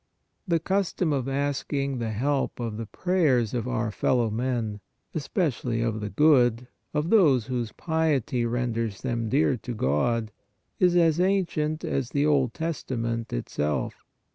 The 0.47 0.57
custom 0.59 1.13
of 1.13 1.27
asking 1.29 1.99
the 1.99 2.09
help 2.09 2.59
of 2.59 2.77
the 2.77 2.87
prayers 2.87 3.53
of 3.53 3.67
our 3.67 3.91
fellow 3.91 4.31
men, 4.31 4.79
especially 5.13 5.79
of 5.83 6.01
the 6.01 6.09
good, 6.09 6.67
of 6.91 7.11
those 7.11 7.45
whose 7.45 7.71
piety 7.71 8.43
renders 8.43 9.01
them 9.01 9.29
dear 9.29 9.57
to 9.57 9.75
God, 9.75 10.31
is 10.79 10.95
as 10.95 11.19
ancient 11.19 11.83
as 11.85 12.09
the 12.09 12.25
Old 12.25 12.55
Testament 12.55 13.31
itself. 13.31 13.93